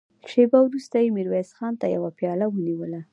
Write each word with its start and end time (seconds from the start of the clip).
شېبه 0.29 0.59
وروسته 0.63 0.95
يې 1.03 1.13
ميرويس 1.15 1.49
خان 1.57 1.73
ته 1.81 1.85
يوه 1.95 2.09
پياله 2.19 2.45
ونيوله. 2.49 3.01